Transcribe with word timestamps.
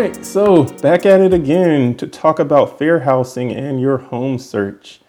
right, 0.00 0.24
so 0.24 0.64
back 0.64 1.04
at 1.04 1.20
it 1.20 1.34
again 1.34 1.94
to 1.96 2.06
talk 2.06 2.38
about 2.38 2.78
fair 2.78 3.00
housing 3.00 3.52
and 3.52 3.80
your 3.80 3.98
home 3.98 4.38
search. 4.38 5.00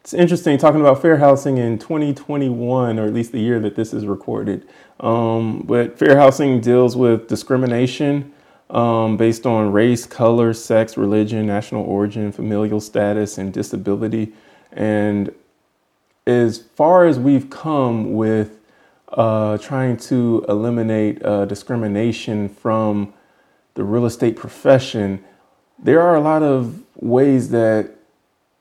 It's 0.00 0.14
interesting 0.14 0.56
talking 0.56 0.80
about 0.80 1.02
fair 1.02 1.18
housing 1.18 1.58
in 1.58 1.78
2021, 1.78 2.98
or 2.98 3.06
at 3.06 3.12
least 3.12 3.32
the 3.32 3.40
year 3.40 3.60
that 3.60 3.76
this 3.76 3.92
is 3.92 4.06
recorded. 4.06 4.66
Um, 4.98 5.64
but 5.66 5.98
fair 5.98 6.16
housing 6.16 6.60
deals 6.60 6.96
with 6.96 7.28
discrimination 7.28 8.32
um, 8.70 9.18
based 9.18 9.44
on 9.44 9.72
race, 9.72 10.06
color, 10.06 10.54
sex, 10.54 10.96
religion, 10.96 11.46
national 11.46 11.84
origin, 11.84 12.32
familial 12.32 12.80
status, 12.80 13.36
and 13.36 13.52
disability. 13.52 14.32
And 14.72 15.34
as 16.26 16.58
far 16.76 17.04
as 17.04 17.18
we've 17.18 17.50
come 17.50 18.14
with 18.14 18.58
uh, 19.08 19.58
trying 19.58 19.98
to 19.98 20.46
eliminate 20.48 21.22
uh, 21.24 21.44
discrimination 21.44 22.48
from 22.48 23.12
the 23.74 23.84
real 23.84 24.06
estate 24.06 24.36
profession, 24.36 25.24
there 25.78 26.00
are 26.00 26.16
a 26.16 26.20
lot 26.20 26.42
of 26.42 26.82
ways 26.96 27.50
that 27.50 27.90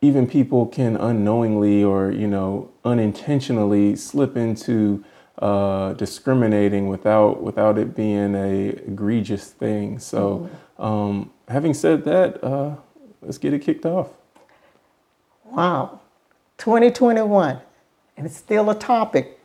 even 0.01 0.27
people 0.27 0.65
can 0.65 0.95
unknowingly 0.95 1.83
or 1.83 2.11
you 2.11 2.27
know 2.27 2.71
unintentionally 2.85 3.95
slip 3.95 4.37
into 4.37 5.03
uh, 5.39 5.93
discriminating 5.93 6.87
without 6.87 7.41
without 7.41 7.77
it 7.77 7.95
being 7.95 8.35
a 8.35 8.69
egregious 8.69 9.51
thing. 9.51 9.99
So, 9.99 10.49
um, 10.77 11.31
having 11.47 11.73
said 11.73 12.03
that, 12.05 12.43
uh, 12.43 12.75
let's 13.21 13.37
get 13.37 13.53
it 13.53 13.59
kicked 13.59 13.85
off. 13.85 14.09
Wow, 15.45 16.01
2021, 16.57 17.59
and 18.17 18.25
it's 18.25 18.37
still 18.37 18.69
a 18.69 18.75
topic, 18.75 19.38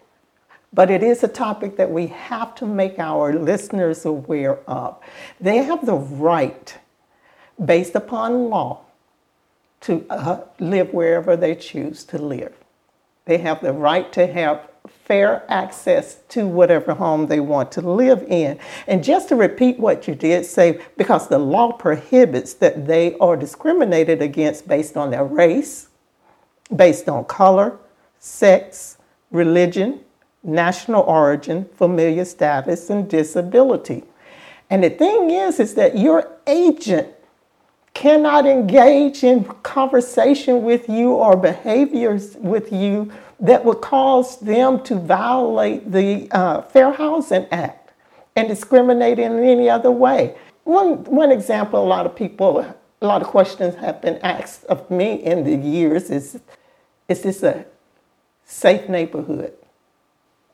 but 0.75 0.91
it 0.91 1.03
is 1.03 1.22
a 1.22 1.28
topic 1.28 1.77
that 1.77 1.91
we 1.91 2.08
have 2.08 2.55
to 2.56 2.67
make 2.67 2.98
our 2.98 3.33
listeners 3.33 4.05
aware 4.05 4.58
of. 4.69 4.98
They 5.41 5.58
have 5.58 5.86
the 5.86 5.94
right, 5.94 6.77
based 7.64 7.94
upon 7.94 8.50
law, 8.50 8.81
to 9.83 10.05
uh, 10.11 10.41
live 10.58 10.92
wherever 10.92 11.36
they 11.36 11.55
choose 11.55 12.05
to 12.05 12.19
live. 12.19 12.55
They 13.27 13.39
have 13.39 13.61
the 13.61 13.72
right 13.72 14.12
to 14.14 14.27
have 14.27 14.69
fair 14.89 15.44
access 15.48 16.19
to 16.31 16.47
whatever 16.47 16.94
home 16.94 17.27
they 17.27 17.41
want 17.41 17.70
to 17.72 17.81
live 17.81 18.22
in. 18.28 18.59
And 18.86 19.05
just 19.05 19.28
to 19.28 19.36
repeat 19.36 19.78
what 19.78 20.09
you 20.09 20.14
did 20.14 20.44
say, 20.44 20.81
because 20.97 21.28
the 21.28 21.38
law 21.38 21.72
prohibits 21.72 22.55
that 22.55 22.86
they 22.86 23.16
are 23.19 23.36
discriminated 23.36 24.20
against 24.22 24.66
based 24.66 24.97
on 24.97 25.11
their 25.11 25.25
race, 25.25 25.88
based 26.75 27.09
on 27.09 27.25
color, 27.27 27.78
sex, 28.19 28.98
religion, 29.31 30.00
national 30.45 31.03
origin, 31.03 31.67
familiar 31.77 32.25
status, 32.25 32.91
and 32.91 33.09
disability. 33.09 34.05
And 34.70 34.84
the 34.84 34.91
thing 34.91 35.31
is, 35.31 35.59
is 35.59 35.75
that 35.75 35.98
your 35.98 36.31
agent 36.47 37.09
cannot 37.95 38.45
engage 38.45 39.22
in 39.22 39.45
conversation 39.62 40.62
with 40.62 40.89
you 40.89 41.12
or 41.12 41.37
behaviors 41.37 42.34
with 42.37 42.72
you 42.72 43.11
that 43.41 43.65
would 43.65 43.81
cause 43.81 44.39
them 44.41 44.83
to 44.83 44.97
violate 44.97 45.91
the 45.91 46.28
uh, 46.33 46.62
Fair 46.62 46.92
Housing 46.92 47.47
Act 47.50 47.92
and 48.37 48.48
discriminate 48.48 49.19
in 49.19 49.39
any 49.39 49.70
other 49.70 49.91
way. 49.91 50.37
One, 50.65 51.05
one 51.05 51.31
example, 51.31 51.83
a 51.83 51.87
lot 51.87 52.06
of 52.06 52.17
people, 52.17 52.59
a 52.61 53.06
lot 53.06 53.22
of 53.22 53.28
questions 53.28 53.77
have 53.77 54.03
been 54.03 54.19
asked 54.19 54.65
of 54.65 54.91
me 54.91 55.15
in 55.15 55.45
the 55.45 55.55
years 55.55 56.11
is, 56.11 56.41
is 57.09 57.22
this 57.22 57.42
a 57.42 57.65
safe 58.45 58.89
neighborhood? 58.89 59.53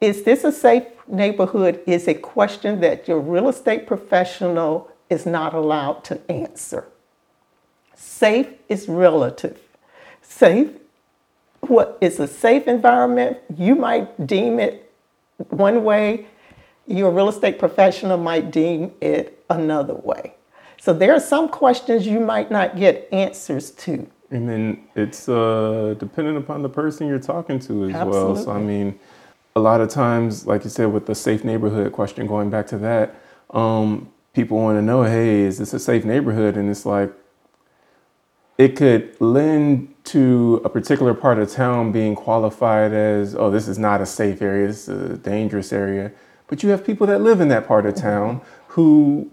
Is 0.00 0.22
this 0.22 0.44
a 0.44 0.52
safe 0.52 0.84
neighborhood 1.06 1.80
is 1.86 2.08
a 2.08 2.14
question 2.14 2.80
that 2.80 3.06
your 3.06 3.20
real 3.20 3.48
estate 3.48 3.86
professional 3.86 4.90
is 5.10 5.26
not 5.26 5.52
allowed 5.52 6.04
to 6.04 6.30
answer. 6.30 6.86
Safe 7.94 8.48
is 8.68 8.88
relative. 8.88 9.58
Safe, 10.22 10.70
what 11.60 11.98
is 12.00 12.20
a 12.20 12.26
safe 12.26 12.66
environment, 12.66 13.38
you 13.54 13.74
might 13.74 14.26
deem 14.26 14.58
it 14.58 14.90
one 15.48 15.84
way, 15.84 16.26
your 16.86 17.10
real 17.10 17.28
estate 17.28 17.58
professional 17.58 18.16
might 18.16 18.50
deem 18.50 18.92
it 19.00 19.44
another 19.50 19.94
way. 19.94 20.34
So 20.80 20.92
there 20.94 21.12
are 21.12 21.20
some 21.20 21.48
questions 21.48 22.06
you 22.06 22.20
might 22.20 22.50
not 22.50 22.76
get 22.76 23.08
answers 23.12 23.70
to. 23.72 24.08
And 24.30 24.48
then 24.48 24.84
it's 24.94 25.28
uh, 25.28 25.94
dependent 25.98 26.38
upon 26.38 26.62
the 26.62 26.68
person 26.68 27.06
you're 27.08 27.18
talking 27.18 27.58
to 27.60 27.86
as 27.86 27.94
Absolutely. 27.94 28.32
well. 28.32 28.36
So, 28.36 28.50
I 28.52 28.60
mean, 28.60 28.98
a 29.56 29.60
lot 29.60 29.80
of 29.80 29.88
times, 29.88 30.46
like 30.46 30.64
you 30.64 30.70
said, 30.70 30.92
with 30.92 31.06
the 31.06 31.14
safe 31.14 31.44
neighborhood 31.44 31.92
question, 31.92 32.26
going 32.26 32.50
back 32.50 32.66
to 32.68 32.78
that, 32.78 33.14
um, 33.50 34.12
people 34.32 34.58
want 34.58 34.78
to 34.78 34.82
know, 34.82 35.02
hey, 35.02 35.40
is 35.40 35.58
this 35.58 35.74
a 35.74 35.78
safe 35.78 36.04
neighborhood? 36.04 36.56
And 36.56 36.70
it's 36.70 36.86
like, 36.86 37.12
it 38.58 38.76
could 38.76 39.18
lend 39.20 39.94
to 40.04 40.60
a 40.64 40.68
particular 40.68 41.14
part 41.14 41.38
of 41.38 41.50
town 41.50 41.92
being 41.92 42.14
qualified 42.14 42.92
as, 42.92 43.34
oh, 43.34 43.50
this 43.50 43.66
is 43.66 43.78
not 43.78 44.00
a 44.00 44.06
safe 44.06 44.42
area, 44.42 44.66
this 44.66 44.88
is 44.88 45.10
a 45.12 45.16
dangerous 45.16 45.72
area. 45.72 46.12
But 46.46 46.62
you 46.62 46.68
have 46.70 46.84
people 46.84 47.06
that 47.06 47.20
live 47.20 47.40
in 47.40 47.48
that 47.48 47.66
part 47.66 47.86
of 47.86 47.94
town 47.94 48.42
who 48.68 49.30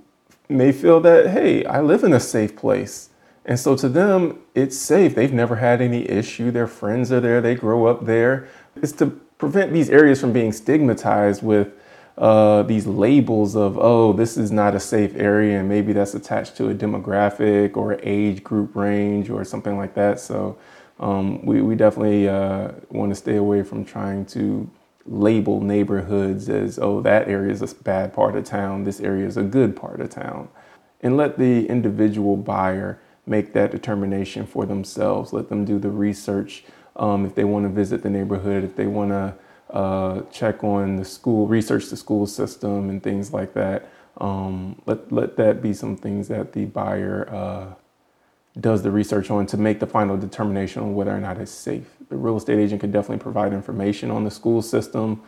may 0.50 0.72
feel 0.72 1.00
that, 1.01 1.27
hey, 1.27 1.66
I 1.66 1.81
live 1.81 2.03
in 2.03 2.13
a 2.13 2.19
safe 2.19 2.56
place. 2.56 3.09
And 3.45 3.59
so 3.59 3.75
to 3.77 3.89
them, 3.89 4.39
it's 4.56 4.77
safe. 4.77 5.16
They've 5.16 5.33
never 5.33 5.56
had 5.56 5.81
any 5.81 6.09
issue. 6.09 6.51
Their 6.51 6.67
friends 6.67 7.11
are 7.11 7.19
there, 7.19 7.41
they 7.41 7.56
grow 7.56 7.85
up 7.85 8.06
there. 8.06 8.47
It's 8.75 8.91
to 8.94 9.19
prevent 9.38 9.72
these 9.74 9.90
areas 9.90 10.20
from 10.20 10.34
being 10.34 10.52
stigmatized 10.52 11.44
with 11.44 11.70
uh, 12.18 12.64
these 12.64 12.88
labels 12.88 13.56
of, 13.56 13.78
oh, 13.78 14.12
this 14.12 14.38
is 14.38 14.52
not 14.52 14.74
a 14.74 14.80
safe 14.80 15.16
area, 15.16 15.59
and 15.59 15.70
maybe 15.70 15.94
that's 15.94 16.16
attached 16.16 16.56
to 16.58 16.70
a 16.70 16.74
demographic 16.74 17.78
or 17.78 18.00
age 18.02 18.44
group 18.44 18.75
range 18.75 19.30
or 19.30 19.44
something 19.44 19.78
like 19.78 19.94
that. 19.94 20.20
So 20.20 20.58
um, 21.00 21.46
we, 21.46 21.62
we 21.62 21.75
definitely 21.75 22.28
uh, 22.28 22.72
want 22.90 23.12
to 23.12 23.16
stay 23.16 23.36
away 23.36 23.62
from 23.62 23.86
trying 23.86 24.25
to 24.28 24.68
label 25.06 25.62
neighborhoods 25.62 26.50
as, 26.50 26.80
oh, 26.80 27.02
that 27.02 27.28
area 27.28 27.52
is 27.52 27.62
a 27.62 27.75
bad 27.84 28.14
part 28.14 28.36
of 28.36 28.44
town, 28.46 28.84
this 28.84 29.00
area 29.00 29.28
is 29.28 29.38
a 29.38 29.44
good 29.44 29.75
part 29.75 30.02
of 30.02 30.09
town. 30.09 30.50
And 31.02 31.16
let 31.16 31.38
the 31.38 31.68
individual 31.68 32.36
buyer 32.36 33.00
make 33.28 33.54
that 33.54 33.72
determination 33.72 34.48
for 34.48 34.66
themselves. 34.66 35.34
Let 35.34 35.50
them 35.50 35.66
do 35.66 35.78
the 35.78 35.92
research 35.92 36.64
um, 36.97 37.25
if 37.25 37.35
they 37.35 37.44
want 37.44 37.63
to 37.66 37.69
visit 37.69 38.03
the 38.03 38.09
neighborhood, 38.09 38.63
if 38.63 38.75
they 38.75 38.88
want 38.88 39.12
to 39.12 39.34
uh, 39.69 40.22
check 40.31 40.63
on 40.63 40.96
the 40.96 41.06
school, 41.06 41.47
research 41.47 41.88
the 41.88 41.97
school 41.97 42.25
system 42.25 42.90
and 42.90 43.02
things 43.02 43.34
like 43.34 43.53
that. 43.53 43.90
Um, 44.19 44.81
let, 44.85 45.12
let 45.12 45.38
that 45.38 45.62
be 45.62 45.74
some 45.74 45.96
things 45.96 46.28
that 46.30 46.53
the 46.53 46.66
buyer 46.66 47.30
uh, 47.31 47.74
does 48.59 48.81
the 48.81 48.91
research 48.91 49.30
on 49.30 49.46
to 49.47 49.57
make 49.57 49.80
the 49.80 49.86
final 49.86 50.18
determination 50.18 50.81
on 50.81 50.96
whether 50.96 51.16
or 51.16 51.19
not 51.19 51.38
it's 51.38 51.52
safe. 51.52 51.88
The 52.09 52.18
real 52.18 52.38
estate 52.38 52.57
agent 52.57 52.81
can 52.81 52.91
definitely 52.91 53.22
provide 53.22 53.53
information 53.53 54.09
on 54.09 54.24
the 54.24 54.31
school 54.31 54.62
system. 54.62 55.22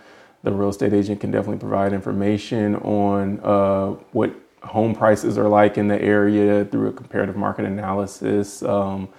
The 0.43 0.51
real 0.51 0.69
estate 0.69 0.93
agent 0.93 1.19
can 1.19 1.31
definitely 1.31 1.59
provide 1.59 1.93
information 1.93 2.77
on 2.77 3.39
uh, 3.43 3.89
what 4.13 4.33
home 4.63 4.95
prices 4.95 5.37
are 5.37 5.47
like 5.47 5.77
in 5.77 5.87
the 5.87 6.01
area 6.01 6.65
through 6.65 6.89
a 6.89 6.93
comparative 6.93 7.35
market 7.35 7.65
analysis, 7.65 8.63
um, 8.63 9.09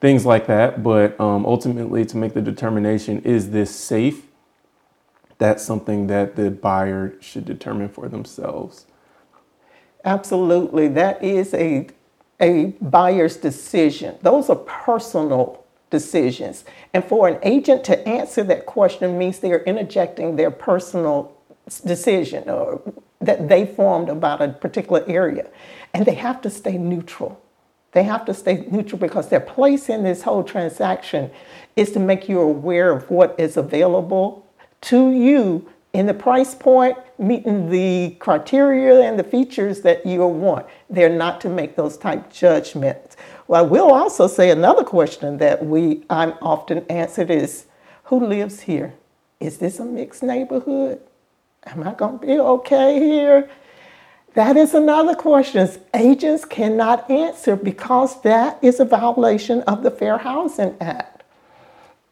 things 0.00 0.26
like 0.26 0.46
that. 0.46 0.82
But 0.82 1.18
um, 1.20 1.44
ultimately, 1.46 2.04
to 2.06 2.16
make 2.16 2.34
the 2.34 2.42
determination 2.42 3.22
is 3.22 3.50
this 3.50 3.74
safe? 3.74 4.28
that's 5.38 5.64
something 5.64 6.08
that 6.08 6.36
the 6.36 6.50
buyer 6.50 7.14
should 7.20 7.44
determine 7.44 7.88
for 7.88 8.08
themselves. 8.08 8.86
Absolutely. 10.04 10.88
That 10.88 11.22
is 11.22 11.54
a, 11.54 11.88
a 12.40 12.66
buyer's 12.80 13.36
decision. 13.36 14.16
Those 14.22 14.50
are 14.50 14.56
personal 14.56 15.64
decisions. 15.90 16.64
And 16.92 17.04
for 17.04 17.28
an 17.28 17.38
agent 17.42 17.84
to 17.84 18.06
answer 18.06 18.42
that 18.44 18.66
question 18.66 19.16
means 19.16 19.38
they're 19.38 19.64
interjecting 19.64 20.36
their 20.36 20.50
personal 20.50 21.36
decision 21.86 22.48
or 22.48 22.82
that 23.20 23.48
they 23.48 23.64
formed 23.64 24.08
about 24.08 24.42
a 24.42 24.48
particular 24.48 25.04
area. 25.08 25.48
And 25.94 26.04
they 26.04 26.14
have 26.14 26.40
to 26.42 26.50
stay 26.50 26.78
neutral. 26.78 27.40
They 27.92 28.02
have 28.02 28.24
to 28.26 28.34
stay 28.34 28.66
neutral 28.70 28.98
because 28.98 29.28
their 29.28 29.40
place 29.40 29.88
in 29.88 30.04
this 30.04 30.22
whole 30.22 30.44
transaction 30.44 31.30
is 31.74 31.92
to 31.92 31.98
make 31.98 32.28
you 32.28 32.40
aware 32.40 32.90
of 32.90 33.10
what 33.10 33.34
is 33.38 33.56
available 33.56 34.46
to 34.82 35.10
you 35.10 35.68
in 35.92 36.06
the 36.06 36.14
price 36.14 36.54
point, 36.54 36.98
meeting 37.18 37.70
the 37.70 38.14
criteria 38.18 39.00
and 39.00 39.18
the 39.18 39.24
features 39.24 39.80
that 39.80 40.04
you 40.04 40.24
want. 40.26 40.66
They're 40.90 41.08
not 41.08 41.40
to 41.40 41.48
make 41.48 41.76
those 41.76 41.96
type 41.96 42.30
judgments. 42.30 43.16
Well, 43.46 43.64
I 43.64 43.66
will 43.66 43.90
also 43.92 44.26
say 44.26 44.50
another 44.50 44.84
question 44.84 45.38
that 45.38 45.64
we 45.64 46.04
I'm 46.10 46.34
often 46.42 46.84
answered 46.90 47.30
is, 47.30 47.64
who 48.04 48.24
lives 48.24 48.60
here? 48.60 48.94
Is 49.40 49.58
this 49.58 49.78
a 49.78 49.84
mixed 49.84 50.22
neighborhood? 50.22 51.00
Am 51.64 51.82
I 51.86 51.94
going 51.94 52.18
to 52.18 52.26
be 52.26 52.38
okay 52.38 52.98
here? 52.98 53.50
That 54.34 54.56
is 54.56 54.74
another 54.74 55.14
question 55.14 55.68
agents 55.94 56.44
cannot 56.44 57.10
answer 57.10 57.56
because 57.56 58.20
that 58.22 58.58
is 58.62 58.78
a 58.78 58.84
violation 58.84 59.62
of 59.62 59.82
the 59.82 59.90
Fair 59.90 60.18
Housing 60.18 60.76
Act. 60.80 61.22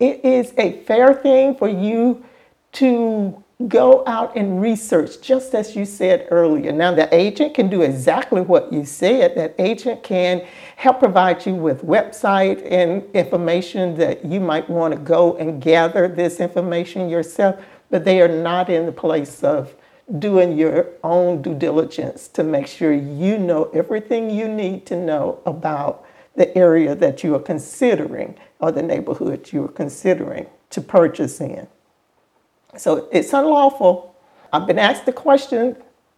It 0.01 0.25
is 0.25 0.53
a 0.59 0.83
fair 0.83 1.15
thing 1.15 1.55
for 1.55 1.69
you 1.69 2.25
to 2.73 3.43
go 3.69 4.05
out 4.07 4.37
and 4.37 4.61
research, 4.61 5.21
just 5.23 5.55
as 5.55 5.75
you 5.75 5.87
said 5.87 6.29
earlier. 6.31 6.73
Now, 6.73 6.93
the 6.93 7.15
agent 7.15 7.55
can 7.55 7.71
do 7.71 7.81
exactly 7.81 8.43
what 8.43 8.71
you 8.71 8.85
said. 8.85 9.35
That 9.35 9.55
agent 9.59 10.03
can 10.03 10.47
help 10.77 10.99
provide 10.99 11.47
you 11.47 11.55
with 11.55 11.83
website 11.83 12.71
and 12.71 13.03
information 13.15 13.97
that 13.97 14.25
you 14.27 14.41
might 14.41 14.69
want 14.69 14.93
to 14.93 15.01
go 15.01 15.37
and 15.37 15.63
gather 15.63 16.07
this 16.07 16.39
information 16.39 17.09
yourself, 17.09 17.57
but 17.89 18.05
they 18.05 18.21
are 18.21 18.29
not 18.29 18.69
in 18.69 18.85
the 18.85 18.93
place 18.93 19.43
of 19.43 19.75
doing 20.19 20.57
your 20.57 20.89
own 21.03 21.43
due 21.43 21.55
diligence 21.55 22.29
to 22.29 22.45
make 22.45 22.67
sure 22.67 22.93
you 22.93 23.39
know 23.39 23.65
everything 23.75 24.31
you 24.31 24.47
need 24.47 24.87
to 24.87 24.97
know 24.97 25.41
about 25.45 26.05
the 26.37 26.57
area 26.57 26.95
that 26.95 27.25
you 27.25 27.35
are 27.35 27.41
considering 27.41 28.39
or 28.61 28.71
the 28.71 28.83
neighborhood 28.83 29.53
you 29.53 29.65
are 29.65 29.69
considering 29.69 30.47
to 30.71 30.81
purchase 30.81 31.41
in. 31.41 31.67
So 32.77 33.09
it's 33.11 33.33
unlawful. 33.33 34.15
I've 34.53 34.67
been 34.67 34.79
asked 34.79 35.07
the 35.07 35.13
question, 35.13 35.77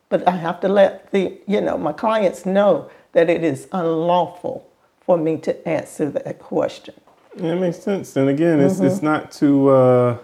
but 0.09 0.27
I 0.27 0.33
have 0.33 0.61
to 0.61 0.69
let 0.69 1.11
the, 1.13 1.39
you 1.47 1.61
know, 1.61 1.79
my 1.79 1.93
clients 1.93 2.45
know 2.45 2.91
that 3.13 3.31
it 3.31 3.43
is 3.43 3.69
unlawful 3.73 4.69
for 5.01 5.17
me 5.17 5.39
to 5.39 5.69
answer 5.69 6.11
that 6.11 6.39
question. 6.39 6.95
It 7.37 7.55
makes 7.55 7.79
sense. 7.79 8.17
And 8.17 8.29
again, 8.29 8.61
it's, 8.61 8.75
mm-hmm. 8.75 8.87
it's 8.87 9.03
not 9.03 9.31
to 9.33 9.69
uh, 9.69 10.19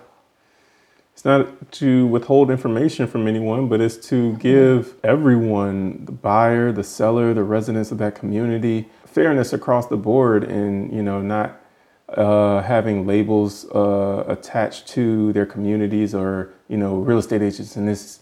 it's 1.15 1.25
not 1.25 1.71
to 1.73 2.09
withhold 2.09 2.51
information 2.51 3.07
from 3.07 3.29
anyone, 3.29 3.69
but 3.69 3.81
it's 3.81 3.97
to 4.09 4.33
mm-hmm. 4.33 4.39
give 4.39 4.95
everyone, 5.05 6.05
the 6.05 6.13
buyer, 6.13 6.73
the 6.73 6.83
seller, 6.83 7.33
the 7.33 7.45
residents 7.45 7.93
of 7.93 7.99
that 7.99 8.17
community, 8.17 8.89
fairness 9.07 9.53
across 9.53 9.87
the 9.87 9.97
board, 9.97 10.43
and 10.43 10.93
you 10.93 11.03
know, 11.03 11.23
not 11.23 11.61
uh, 12.09 12.63
having 12.63 13.07
labels 13.07 13.65
uh, 13.71 14.25
attached 14.27 14.89
to 14.89 15.33
their 15.33 15.47
communities 15.47 16.15
or 16.15 16.53
you 16.69 16.77
know 16.77 16.97
real 16.97 17.19
estate 17.19 17.43
agents 17.43 17.77
in 17.77 17.87
this 17.87 18.21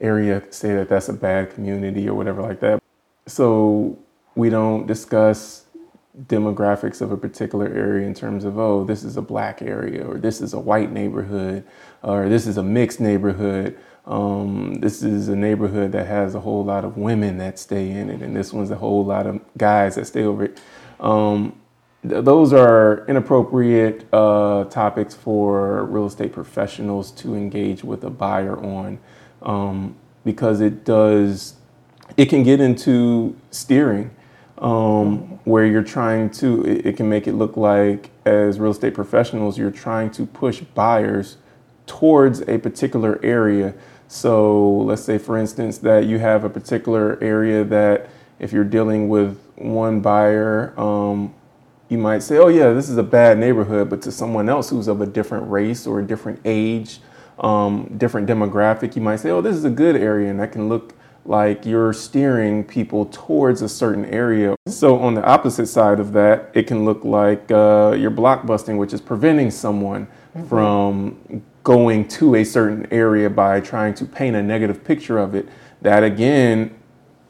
area 0.00 0.42
say 0.50 0.74
that 0.74 0.88
that's 0.88 1.08
a 1.08 1.12
bad 1.12 1.54
community 1.54 2.08
or 2.08 2.14
whatever 2.14 2.42
like 2.42 2.58
that 2.58 2.82
so 3.26 3.96
we 4.34 4.50
don't 4.50 4.86
discuss 4.86 5.66
demographics 6.26 7.00
of 7.00 7.10
a 7.10 7.16
particular 7.16 7.66
area 7.66 8.06
in 8.06 8.12
terms 8.12 8.44
of 8.44 8.58
oh 8.58 8.84
this 8.84 9.02
is 9.02 9.16
a 9.16 9.22
black 9.22 9.62
area 9.62 10.04
or 10.04 10.18
this 10.18 10.42
is 10.42 10.52
a 10.52 10.60
white 10.60 10.92
neighborhood 10.92 11.64
or 12.02 12.28
this 12.28 12.46
is 12.46 12.58
a 12.58 12.62
mixed 12.62 13.00
neighborhood. 13.00 13.78
Um, 14.04 14.74
this 14.74 15.02
is 15.02 15.28
a 15.28 15.36
neighborhood 15.36 15.92
that 15.92 16.06
has 16.06 16.34
a 16.34 16.40
whole 16.40 16.64
lot 16.64 16.84
of 16.84 16.96
women 16.96 17.38
that 17.38 17.58
stay 17.58 17.90
in 17.90 18.10
it 18.10 18.20
and 18.20 18.36
this 18.36 18.52
one's 18.52 18.70
a 18.70 18.76
whole 18.76 19.04
lot 19.04 19.26
of 19.26 19.40
guys 19.56 19.94
that 19.94 20.06
stay 20.06 20.24
over 20.24 20.44
it. 20.44 20.60
Um, 21.00 21.58
those 22.04 22.52
are 22.52 23.06
inappropriate 23.06 24.12
uh, 24.12 24.64
topics 24.64 25.14
for 25.14 25.84
real 25.84 26.06
estate 26.06 26.32
professionals 26.32 27.12
to 27.12 27.34
engage 27.36 27.84
with 27.84 28.04
a 28.04 28.10
buyer 28.10 28.58
on 28.62 28.98
um, 29.40 29.96
because 30.24 30.60
it 30.60 30.84
does 30.84 31.54
it 32.16 32.26
can 32.26 32.42
get 32.42 32.60
into 32.60 33.34
steering 33.50 34.10
um, 34.62 35.18
where 35.44 35.66
you're 35.66 35.82
trying 35.82 36.30
to 36.30 36.64
it, 36.64 36.86
it, 36.86 36.96
can 36.96 37.08
make 37.08 37.26
it 37.26 37.34
look 37.34 37.56
like 37.56 38.10
as 38.24 38.58
real 38.58 38.70
estate 38.70 38.94
professionals 38.94 39.58
you're 39.58 39.70
trying 39.70 40.10
to 40.12 40.24
push 40.24 40.60
buyers 40.60 41.36
towards 41.86 42.40
a 42.42 42.58
particular 42.58 43.20
area. 43.22 43.74
So 44.08 44.70
let's 44.78 45.02
say 45.02 45.18
for 45.18 45.36
instance 45.36 45.78
that 45.78 46.06
you 46.06 46.18
have 46.18 46.44
a 46.44 46.48
particular 46.48 47.18
area 47.20 47.64
that 47.64 48.08
if 48.38 48.52
you're 48.52 48.64
dealing 48.64 49.08
with 49.08 49.38
one 49.56 50.00
buyer 50.00 50.72
um, 50.80 51.34
you 51.92 51.98
might 51.98 52.22
say, 52.22 52.38
oh, 52.38 52.48
yeah, 52.48 52.72
this 52.72 52.88
is 52.88 52.96
a 52.96 53.02
bad 53.02 53.36
neighborhood, 53.36 53.90
but 53.90 54.00
to 54.00 54.10
someone 54.10 54.48
else 54.48 54.70
who's 54.70 54.88
of 54.88 55.02
a 55.02 55.06
different 55.06 55.50
race 55.50 55.86
or 55.86 56.00
a 56.00 56.02
different 56.02 56.40
age, 56.46 57.00
um, 57.38 57.94
different 57.98 58.26
demographic, 58.26 58.96
you 58.96 59.02
might 59.02 59.16
say, 59.16 59.28
oh, 59.28 59.42
this 59.42 59.54
is 59.54 59.66
a 59.66 59.70
good 59.70 59.94
area, 59.94 60.30
and 60.30 60.40
that 60.40 60.52
can 60.52 60.70
look 60.70 60.94
like 61.24 61.64
you're 61.64 61.92
steering 61.92 62.64
people 62.64 63.06
towards 63.06 63.62
a 63.62 63.68
certain 63.68 64.04
area. 64.06 64.56
So, 64.66 64.98
on 64.98 65.14
the 65.14 65.24
opposite 65.24 65.66
side 65.66 66.00
of 66.00 66.12
that, 66.12 66.50
it 66.54 66.66
can 66.66 66.84
look 66.84 67.04
like 67.04 67.50
uh, 67.50 67.96
you're 67.98 68.10
blockbusting, 68.10 68.76
which 68.76 68.92
is 68.92 69.00
preventing 69.00 69.50
someone 69.50 70.06
mm-hmm. 70.36 70.48
from 70.48 71.42
going 71.62 72.08
to 72.08 72.34
a 72.34 72.44
certain 72.44 72.86
area 72.90 73.30
by 73.30 73.60
trying 73.60 73.94
to 73.94 74.04
paint 74.04 74.34
a 74.34 74.42
negative 74.42 74.84
picture 74.84 75.18
of 75.18 75.34
it. 75.34 75.48
That 75.80 76.02
again 76.02 76.76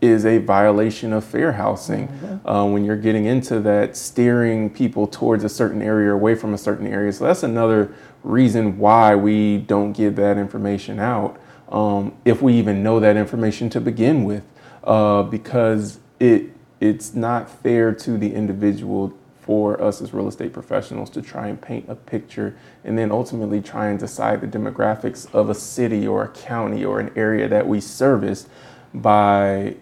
is 0.00 0.26
a 0.26 0.38
violation 0.38 1.12
of 1.12 1.24
fair 1.24 1.52
housing 1.52 2.08
mm-hmm. 2.08 2.48
uh, 2.48 2.64
when 2.66 2.84
you're 2.84 2.96
getting 2.96 3.26
into 3.26 3.60
that 3.60 3.96
steering 3.96 4.68
people 4.68 5.06
towards 5.06 5.44
a 5.44 5.48
certain 5.48 5.80
area 5.80 6.08
or 6.08 6.14
away 6.14 6.34
from 6.34 6.54
a 6.54 6.58
certain 6.58 6.86
area. 6.86 7.12
So 7.12 7.24
that's 7.24 7.44
another 7.44 7.94
reason 8.24 8.78
why 8.78 9.14
we 9.14 9.58
don't 9.58 9.92
give 9.92 10.16
that 10.16 10.38
information 10.38 10.98
out 10.98 11.40
um, 11.72 12.14
if 12.24 12.42
we 12.42 12.52
even 12.54 12.82
know 12.82 13.00
that 13.00 13.16
information 13.16 13.70
to 13.70 13.80
begin 13.80 14.24
with, 14.24 14.44
uh, 14.84 15.22
because 15.24 15.98
it 16.20 16.50
it's 16.80 17.14
not 17.14 17.48
fair 17.48 17.92
to 17.94 18.18
the 18.18 18.34
individual 18.34 19.16
for 19.40 19.80
us 19.82 20.00
as 20.00 20.12
real 20.12 20.28
estate 20.28 20.52
professionals 20.52 21.08
to 21.10 21.22
try 21.22 21.48
and 21.48 21.60
paint 21.60 21.84
a 21.88 21.94
picture 21.94 22.56
and 22.84 22.96
then 22.96 23.10
ultimately 23.10 23.60
try 23.60 23.88
and 23.88 23.98
decide 23.98 24.40
the 24.40 24.46
demographics 24.46 25.32
of 25.34 25.48
a 25.48 25.54
city 25.54 26.06
or 26.06 26.24
a 26.24 26.28
county 26.28 26.84
or 26.84 27.00
an 27.00 27.10
area 27.16 27.48
that 27.48 27.66
we 27.66 27.80
service 27.80 28.46
by 28.94 29.74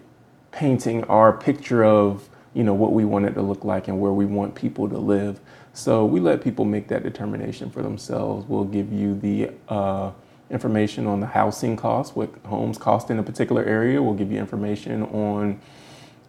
painting 0.51 1.03
our 1.05 1.33
picture 1.33 1.83
of 1.83 2.29
you 2.53 2.63
know 2.63 2.73
what 2.73 2.93
we 2.93 3.05
want 3.05 3.25
it 3.25 3.33
to 3.33 3.41
look 3.41 3.63
like 3.63 3.87
and 3.87 3.99
where 3.99 4.13
we 4.13 4.25
want 4.25 4.55
people 4.55 4.87
to 4.87 4.97
live. 4.97 5.39
So 5.73 6.05
we 6.05 6.19
let 6.19 6.41
people 6.41 6.65
make 6.65 6.87
that 6.89 7.03
determination 7.03 7.69
for 7.69 7.81
themselves. 7.81 8.45
We'll 8.47 8.65
give 8.65 8.91
you 8.91 9.17
the 9.17 9.51
uh, 9.69 10.11
information 10.51 11.07
on 11.07 11.19
the 11.19 11.27
housing 11.27 11.75
costs, 11.75 12.15
what 12.15 12.29
homes 12.45 12.77
cost 12.77 13.09
in 13.09 13.19
a 13.19 13.23
particular 13.23 13.63
area. 13.63 14.01
We'll 14.01 14.13
give 14.13 14.31
you 14.31 14.39
information 14.39 15.03
on 15.03 15.59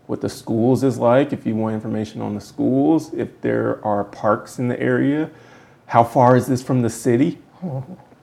what 0.07 0.21
the 0.21 0.29
schools 0.29 0.83
is 0.85 0.99
like. 0.99 1.33
If 1.33 1.47
you 1.47 1.55
want 1.55 1.75
information 1.75 2.21
on 2.21 2.35
the 2.35 2.41
schools, 2.41 3.13
if 3.15 3.41
there 3.41 3.85
are 3.85 4.05
parks 4.05 4.59
in 4.59 4.69
the 4.69 4.81
area, 4.81 5.31
how 5.87 6.05
far 6.05 6.37
is 6.37 6.47
this 6.47 6.63
from 6.63 6.83
the 6.83 6.91
city? 6.91 7.39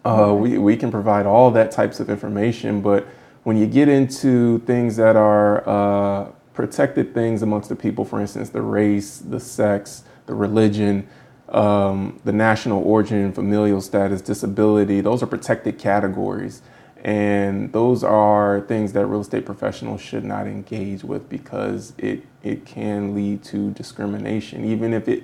Uh, 0.05 0.33
we, 0.37 0.57
we 0.57 0.75
can 0.75 0.91
provide 0.91 1.25
all 1.25 1.51
that 1.51 1.71
types 1.71 1.99
of 1.99 2.09
information, 2.09 2.81
but 2.81 3.05
when 3.43 3.57
you 3.57 3.67
get 3.67 3.87
into 3.87 4.59
things 4.59 4.95
that 4.95 5.15
are 5.15 5.67
uh, 5.67 6.25
protected 6.53 7.13
things 7.13 7.41
amongst 7.41 7.69
the 7.69 7.75
people, 7.75 8.03
for 8.03 8.19
instance, 8.19 8.49
the 8.49 8.61
race, 8.61 9.19
the 9.19 9.39
sex, 9.39 10.03
the 10.25 10.33
religion, 10.33 11.07
um, 11.49 12.19
the 12.25 12.31
national 12.31 12.83
origin, 12.83 13.33
familial 13.33 13.81
status, 13.81 14.21
disability, 14.21 15.01
those 15.01 15.23
are 15.23 15.27
protected 15.27 15.77
categories. 15.77 16.61
And 17.03 17.71
those 17.71 18.03
are 18.03 18.61
things 18.61 18.91
that 18.93 19.05
real 19.05 19.21
estate 19.21 19.45
professionals 19.45 20.01
should 20.01 20.25
not 20.25 20.47
engage 20.47 21.03
with 21.03 21.29
because 21.29 21.93
it, 21.97 22.23
it 22.43 22.65
can 22.65 23.15
lead 23.15 23.43
to 23.45 23.71
discrimination, 23.71 24.65
even 24.65 24.93
if 24.93 25.07
it 25.07 25.23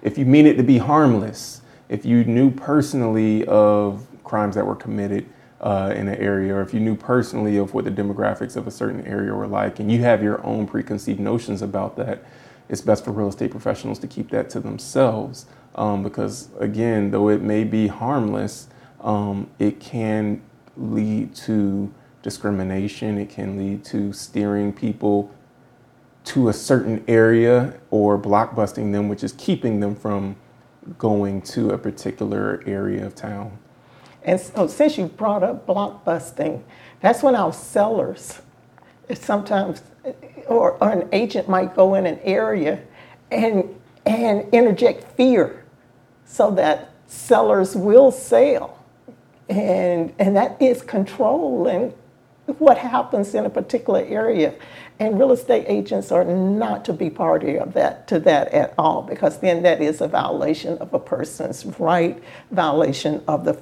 if 0.00 0.16
you 0.16 0.24
mean 0.24 0.46
it 0.46 0.54
to 0.54 0.62
be 0.62 0.78
harmless. 0.78 1.60
If 1.88 2.04
you 2.04 2.22
knew 2.22 2.52
personally 2.52 3.44
of 3.46 4.06
crimes 4.22 4.54
that 4.54 4.64
were 4.64 4.76
committed, 4.76 5.28
uh, 5.60 5.92
in 5.96 6.08
an 6.08 6.14
area, 6.16 6.54
or 6.54 6.62
if 6.62 6.72
you 6.72 6.80
knew 6.80 6.94
personally 6.94 7.56
of 7.56 7.74
what 7.74 7.84
the 7.84 7.90
demographics 7.90 8.56
of 8.56 8.66
a 8.66 8.70
certain 8.70 9.04
area 9.06 9.34
were 9.34 9.46
like, 9.46 9.80
and 9.80 9.90
you 9.90 10.00
have 10.00 10.22
your 10.22 10.44
own 10.46 10.66
preconceived 10.66 11.18
notions 11.18 11.62
about 11.62 11.96
that, 11.96 12.22
it's 12.68 12.80
best 12.80 13.04
for 13.04 13.12
real 13.12 13.28
estate 13.28 13.50
professionals 13.50 13.98
to 14.00 14.06
keep 14.06 14.30
that 14.30 14.50
to 14.50 14.60
themselves. 14.60 15.46
Um, 15.74 16.02
because 16.02 16.48
again, 16.58 17.10
though 17.10 17.28
it 17.28 17.40
may 17.40 17.64
be 17.64 17.86
harmless, 17.86 18.68
um, 19.00 19.48
it 19.58 19.80
can 19.80 20.42
lead 20.76 21.34
to 21.34 21.92
discrimination. 22.22 23.18
It 23.18 23.30
can 23.30 23.56
lead 23.56 23.84
to 23.86 24.12
steering 24.12 24.72
people 24.72 25.30
to 26.24 26.48
a 26.48 26.52
certain 26.52 27.02
area 27.08 27.78
or 27.90 28.18
blockbusting 28.18 28.92
them, 28.92 29.08
which 29.08 29.24
is 29.24 29.32
keeping 29.32 29.80
them 29.80 29.94
from 29.94 30.36
going 30.98 31.40
to 31.42 31.70
a 31.70 31.78
particular 31.78 32.62
area 32.66 33.06
of 33.06 33.14
town. 33.14 33.58
And 34.24 34.38
so, 34.38 34.66
since 34.66 34.98
you 34.98 35.06
brought 35.06 35.42
up 35.42 35.66
blockbusting, 35.66 36.62
that's 37.00 37.22
when 37.22 37.34
our 37.34 37.52
sellers 37.52 38.42
sometimes, 39.14 39.82
or, 40.48 40.72
or 40.82 40.90
an 40.90 41.08
agent 41.12 41.48
might 41.48 41.74
go 41.74 41.94
in 41.94 42.06
an 42.06 42.18
area 42.20 42.80
and, 43.30 43.74
and 44.06 44.48
interject 44.52 45.04
fear 45.16 45.64
so 46.24 46.50
that 46.52 46.90
sellers 47.06 47.76
will 47.76 48.10
sell. 48.10 48.84
And, 49.48 50.12
and 50.18 50.36
that 50.36 50.60
is 50.60 50.82
controlling 50.82 51.94
what 52.58 52.78
happens 52.78 53.34
in 53.34 53.46
a 53.46 53.50
particular 53.50 54.00
area. 54.00 54.54
And 54.98 55.18
real 55.18 55.32
estate 55.32 55.64
agents 55.68 56.10
are 56.10 56.24
not 56.24 56.84
to 56.86 56.92
be 56.92 57.08
party 57.08 57.58
of 57.58 57.72
that 57.74 58.08
to 58.08 58.18
that 58.20 58.48
at 58.48 58.74
all, 58.76 59.02
because 59.02 59.38
then 59.38 59.62
that 59.62 59.80
is 59.80 60.00
a 60.00 60.08
violation 60.08 60.76
of 60.78 60.92
a 60.92 60.98
person's 60.98 61.64
right, 61.78 62.22
violation 62.50 63.22
of 63.28 63.44
the 63.44 63.58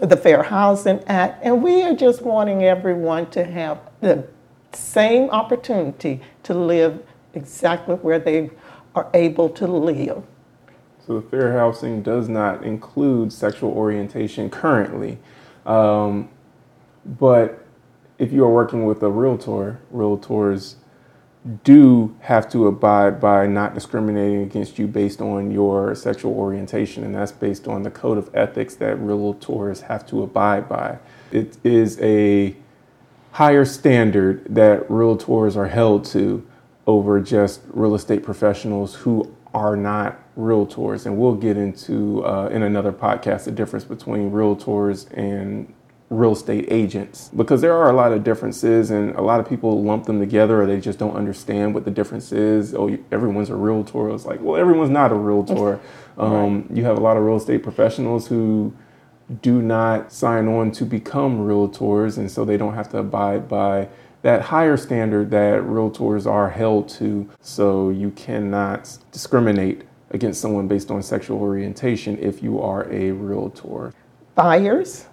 the 0.00 0.16
Fair 0.16 0.44
Housing 0.44 1.02
Act, 1.08 1.44
and 1.44 1.60
we 1.60 1.82
are 1.82 1.94
just 1.94 2.22
wanting 2.22 2.62
everyone 2.62 3.28
to 3.30 3.44
have 3.44 3.80
the 4.00 4.24
same 4.72 5.30
opportunity 5.30 6.20
to 6.44 6.54
live 6.54 7.02
exactly 7.34 7.96
where 7.96 8.18
they 8.18 8.50
are 8.94 9.08
able 9.14 9.48
to 9.50 9.66
live. 9.66 10.22
So 11.06 11.20
the 11.20 11.28
fair 11.28 11.52
housing 11.58 12.02
does 12.02 12.28
not 12.28 12.64
include 12.64 13.32
sexual 13.32 13.70
orientation 13.72 14.50
currently. 14.50 15.18
Um, 15.66 16.28
But 17.18 17.64
if 18.18 18.32
you 18.32 18.44
are 18.44 18.52
working 18.52 18.84
with 18.84 19.02
a 19.02 19.08
realtor, 19.08 19.80
realtors 19.94 20.74
do 21.64 22.14
have 22.20 22.50
to 22.50 22.66
abide 22.66 23.20
by 23.20 23.46
not 23.46 23.72
discriminating 23.74 24.42
against 24.42 24.78
you 24.78 24.86
based 24.86 25.22
on 25.22 25.50
your 25.50 25.94
sexual 25.94 26.34
orientation, 26.34 27.04
and 27.04 27.14
that's 27.14 27.32
based 27.32 27.66
on 27.66 27.82
the 27.82 27.90
code 27.90 28.18
of 28.18 28.28
ethics 28.34 28.74
that 28.76 28.98
realtors 28.98 29.82
have 29.82 30.06
to 30.08 30.22
abide 30.22 30.68
by. 30.68 30.98
It 31.32 31.56
is 31.64 31.98
a 32.02 32.54
higher 33.32 33.64
standard 33.64 34.44
that 34.54 34.88
realtors 34.88 35.56
are 35.56 35.68
held 35.68 36.04
to 36.06 36.46
over 36.86 37.20
just 37.20 37.60
real 37.68 37.94
estate 37.94 38.22
professionals 38.22 38.94
who 38.94 39.34
are 39.54 39.76
not 39.76 40.18
realtors. 40.36 41.06
And 41.06 41.18
we'll 41.18 41.34
get 41.34 41.56
into 41.56 42.24
uh, 42.24 42.48
in 42.48 42.62
another 42.62 42.92
podcast 42.92 43.44
the 43.44 43.50
difference 43.50 43.84
between 43.84 44.30
realtors 44.30 45.06
and 45.16 45.72
real 46.10 46.32
estate 46.32 46.64
agents 46.70 47.30
because 47.36 47.60
there 47.60 47.74
are 47.74 47.90
a 47.90 47.92
lot 47.92 48.12
of 48.12 48.24
differences 48.24 48.90
and 48.90 49.14
a 49.16 49.20
lot 49.20 49.40
of 49.40 49.48
people 49.48 49.82
lump 49.82 50.06
them 50.06 50.18
together 50.18 50.62
or 50.62 50.66
they 50.66 50.80
just 50.80 50.98
don't 50.98 51.14
understand 51.14 51.74
what 51.74 51.84
the 51.84 51.90
difference 51.90 52.32
is. 52.32 52.74
Oh, 52.74 52.96
everyone's 53.12 53.50
a 53.50 53.54
realtor. 53.54 54.08
It's 54.10 54.24
like, 54.24 54.40
well, 54.40 54.58
everyone's 54.58 54.90
not 54.90 55.12
a 55.12 55.14
realtor. 55.14 55.80
Um, 56.16 56.62
right. 56.62 56.76
You 56.78 56.84
have 56.84 56.96
a 56.96 57.00
lot 57.00 57.18
of 57.18 57.24
real 57.24 57.36
estate 57.36 57.62
professionals 57.62 58.26
who 58.26 58.72
do 59.42 59.60
not 59.60 60.12
sign 60.12 60.48
on 60.48 60.70
to 60.72 60.84
become 60.84 61.38
realtors 61.38 62.18
and 62.18 62.30
so 62.30 62.44
they 62.44 62.56
don't 62.56 62.74
have 62.74 62.88
to 62.90 62.98
abide 62.98 63.48
by 63.48 63.88
that 64.22 64.42
higher 64.42 64.76
standard 64.76 65.30
that 65.30 65.62
realtors 65.62 66.26
are 66.26 66.50
held 66.50 66.88
to. 66.88 67.28
So 67.40 67.90
you 67.90 68.10
cannot 68.10 68.98
discriminate 69.12 69.82
against 70.10 70.40
someone 70.40 70.66
based 70.66 70.90
on 70.90 71.02
sexual 71.02 71.38
orientation 71.40 72.18
if 72.18 72.42
you 72.42 72.60
are 72.60 72.90
a 72.90 73.12
realtor. 73.12 73.92
Buyers 74.34 75.06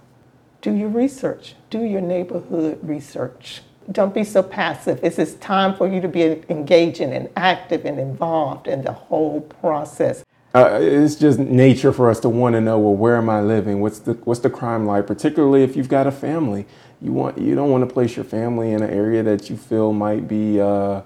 do 0.61 0.73
your 0.73 0.89
research, 0.89 1.55
do 1.69 1.83
your 1.83 2.01
neighborhood 2.01 2.79
research. 2.81 3.61
Don't 3.91 4.15
be 4.15 4.23
so 4.23 4.41
passive. 4.41 4.99
It's 5.03 5.33
time 5.35 5.75
for 5.75 5.87
you 5.87 6.01
to 6.01 6.07
be 6.07 6.43
engaging 6.49 7.13
and 7.13 7.29
active 7.35 7.85
and 7.85 7.99
involved 7.99 8.67
in 8.67 8.81
the 8.81 8.91
whole 8.91 9.41
process. 9.41 10.25
Uh, 10.55 10.79
it's 10.81 11.15
just 11.15 11.37
nature 11.37 11.91
for 11.91 12.09
us 12.09 12.21
to 12.21 12.29
want 12.29 12.53
to 12.53 12.61
know 12.61 12.79
well 12.79 12.95
where 12.95 13.17
am 13.17 13.29
I 13.29 13.41
living? 13.41 13.81
What's 13.81 13.99
the 13.99 14.13
what's 14.23 14.39
the 14.39 14.49
crime 14.49 14.85
like? 14.85 15.05
Particularly 15.05 15.63
if 15.63 15.75
you've 15.75 15.89
got 15.89 16.07
a 16.07 16.11
family. 16.11 16.65
You 17.01 17.11
want 17.11 17.37
you 17.37 17.55
don't 17.55 17.69
want 17.69 17.87
to 17.87 17.93
place 17.93 18.15
your 18.15 18.23
family 18.23 18.71
in 18.71 18.81
an 18.81 18.89
area 18.89 19.21
that 19.23 19.49
you 19.49 19.57
feel 19.57 19.91
might 19.91 20.29
be 20.29 20.61
uh, 20.61 21.01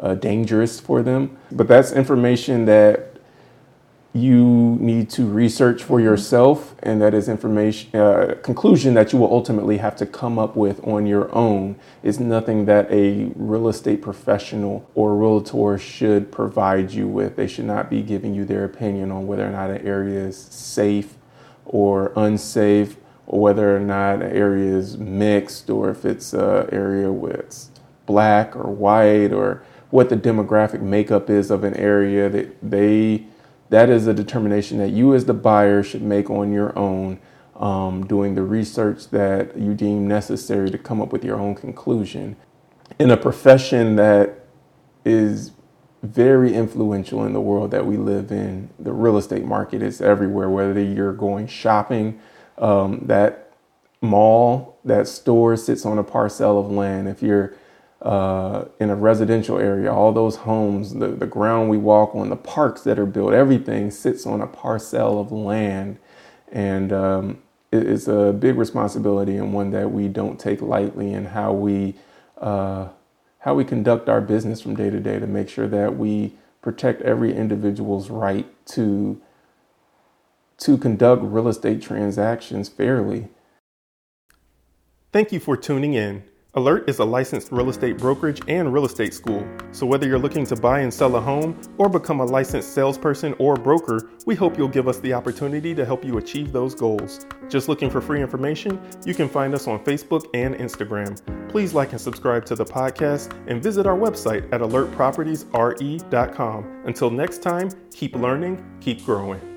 uh, 0.00 0.14
dangerous 0.14 0.80
for 0.80 1.02
them. 1.02 1.36
But 1.52 1.68
that's 1.68 1.92
information 1.92 2.64
that 2.64 3.13
you 4.16 4.78
need 4.80 5.10
to 5.10 5.26
research 5.26 5.82
for 5.82 6.00
yourself, 6.00 6.76
and 6.84 7.02
that 7.02 7.14
is 7.14 7.28
information 7.28 7.98
uh, 7.98 8.36
conclusion 8.44 8.94
that 8.94 9.12
you 9.12 9.18
will 9.18 9.32
ultimately 9.32 9.78
have 9.78 9.96
to 9.96 10.06
come 10.06 10.38
up 10.38 10.54
with 10.54 10.86
on 10.86 11.04
your 11.04 11.34
own. 11.34 11.74
Is 12.04 12.20
nothing 12.20 12.66
that 12.66 12.88
a 12.92 13.32
real 13.34 13.68
estate 13.68 14.02
professional 14.02 14.88
or 14.94 15.16
realtor 15.16 15.78
should 15.78 16.30
provide 16.30 16.92
you 16.92 17.08
with. 17.08 17.34
They 17.34 17.48
should 17.48 17.64
not 17.64 17.90
be 17.90 18.02
giving 18.02 18.36
you 18.36 18.44
their 18.44 18.64
opinion 18.64 19.10
on 19.10 19.26
whether 19.26 19.48
or 19.48 19.50
not 19.50 19.70
an 19.70 19.84
area 19.84 20.20
is 20.20 20.38
safe 20.38 21.16
or 21.64 22.12
unsafe, 22.14 22.96
or 23.26 23.40
whether 23.40 23.76
or 23.76 23.80
not 23.80 24.22
an 24.22 24.30
area 24.30 24.76
is 24.76 24.96
mixed, 24.96 25.68
or 25.68 25.90
if 25.90 26.04
it's 26.04 26.32
an 26.32 26.68
area 26.70 27.10
with 27.10 27.68
black 28.06 28.54
or 28.54 28.70
white, 28.70 29.32
or 29.32 29.64
what 29.90 30.08
the 30.08 30.16
demographic 30.16 30.82
makeup 30.82 31.28
is 31.28 31.50
of 31.50 31.64
an 31.64 31.74
area 31.74 32.28
that 32.28 32.54
they 32.62 33.24
that 33.70 33.88
is 33.88 34.06
a 34.06 34.14
determination 34.14 34.78
that 34.78 34.90
you 34.90 35.14
as 35.14 35.24
the 35.24 35.34
buyer 35.34 35.82
should 35.82 36.02
make 36.02 36.30
on 36.30 36.52
your 36.52 36.76
own, 36.78 37.18
um, 37.56 38.06
doing 38.06 38.34
the 38.34 38.42
research 38.42 39.08
that 39.10 39.56
you 39.56 39.74
deem 39.74 40.06
necessary 40.06 40.70
to 40.70 40.78
come 40.78 41.00
up 41.00 41.12
with 41.12 41.24
your 41.24 41.38
own 41.38 41.54
conclusion. 41.54 42.36
In 42.98 43.10
a 43.10 43.16
profession 43.16 43.96
that 43.96 44.44
is 45.04 45.52
very 46.02 46.54
influential 46.54 47.24
in 47.24 47.32
the 47.32 47.40
world 47.40 47.70
that 47.70 47.86
we 47.86 47.96
live 47.96 48.30
in, 48.30 48.68
the 48.78 48.92
real 48.92 49.16
estate 49.16 49.44
market 49.44 49.82
is 49.82 50.00
everywhere, 50.00 50.50
whether 50.50 50.80
you're 50.80 51.14
going 51.14 51.46
shopping, 51.46 52.20
um, 52.58 53.00
that 53.06 53.52
mall, 54.02 54.78
that 54.84 55.08
store 55.08 55.56
sits 55.56 55.86
on 55.86 55.98
a 55.98 56.04
parcel 56.04 56.60
of 56.60 56.70
land. 56.70 57.08
If 57.08 57.22
you're 57.22 57.54
uh, 58.04 58.66
in 58.78 58.90
a 58.90 58.94
residential 58.94 59.58
area, 59.58 59.90
all 59.92 60.12
those 60.12 60.36
homes, 60.36 60.92
the, 60.94 61.08
the 61.08 61.26
ground 61.26 61.70
we 61.70 61.78
walk 61.78 62.14
on, 62.14 62.28
the 62.28 62.36
parks 62.36 62.82
that 62.82 62.98
are 62.98 63.06
built, 63.06 63.32
everything 63.32 63.90
sits 63.90 64.26
on 64.26 64.42
a 64.42 64.46
parcel 64.46 65.18
of 65.18 65.32
land. 65.32 65.98
And 66.52 66.92
um, 66.92 67.42
it, 67.72 67.86
it's 67.88 68.06
a 68.06 68.32
big 68.32 68.56
responsibility 68.56 69.36
and 69.36 69.54
one 69.54 69.70
that 69.70 69.90
we 69.90 70.08
don't 70.08 70.38
take 70.38 70.60
lightly 70.60 71.14
in 71.14 71.24
how 71.24 71.54
we, 71.54 71.94
uh, 72.36 72.88
how 73.38 73.54
we 73.54 73.64
conduct 73.64 74.10
our 74.10 74.20
business 74.20 74.60
from 74.60 74.76
day 74.76 74.90
to 74.90 75.00
day 75.00 75.18
to 75.18 75.26
make 75.26 75.48
sure 75.48 75.66
that 75.66 75.96
we 75.96 76.34
protect 76.60 77.00
every 77.02 77.34
individual's 77.34 78.10
right 78.10 78.46
to, 78.66 79.18
to 80.58 80.76
conduct 80.76 81.22
real 81.22 81.48
estate 81.48 81.80
transactions 81.80 82.68
fairly. 82.68 83.28
Thank 85.10 85.32
you 85.32 85.40
for 85.40 85.56
tuning 85.56 85.94
in. 85.94 86.24
Alert 86.56 86.88
is 86.88 87.00
a 87.00 87.04
licensed 87.04 87.50
real 87.50 87.68
estate 87.68 87.98
brokerage 87.98 88.40
and 88.46 88.72
real 88.72 88.84
estate 88.84 89.12
school. 89.12 89.44
So, 89.72 89.86
whether 89.86 90.06
you're 90.06 90.20
looking 90.20 90.46
to 90.46 90.54
buy 90.54 90.78
and 90.80 90.94
sell 90.94 91.16
a 91.16 91.20
home 91.20 91.60
or 91.78 91.88
become 91.88 92.20
a 92.20 92.24
licensed 92.24 92.72
salesperson 92.72 93.34
or 93.40 93.56
broker, 93.56 94.08
we 94.24 94.36
hope 94.36 94.56
you'll 94.56 94.68
give 94.68 94.86
us 94.86 95.00
the 95.00 95.12
opportunity 95.12 95.74
to 95.74 95.84
help 95.84 96.04
you 96.04 96.18
achieve 96.18 96.52
those 96.52 96.76
goals. 96.76 97.26
Just 97.48 97.68
looking 97.68 97.90
for 97.90 98.00
free 98.00 98.22
information? 98.22 98.80
You 99.04 99.14
can 99.14 99.28
find 99.28 99.52
us 99.52 99.66
on 99.66 99.84
Facebook 99.84 100.26
and 100.32 100.54
Instagram. 100.54 101.20
Please 101.48 101.74
like 101.74 101.90
and 101.90 102.00
subscribe 102.00 102.46
to 102.46 102.54
the 102.54 102.64
podcast 102.64 103.36
and 103.48 103.60
visit 103.60 103.84
our 103.84 103.98
website 103.98 104.44
at 104.52 104.60
alertpropertiesre.com. 104.60 106.82
Until 106.86 107.10
next 107.10 107.42
time, 107.42 107.68
keep 107.92 108.14
learning, 108.14 108.64
keep 108.80 109.04
growing. 109.04 109.53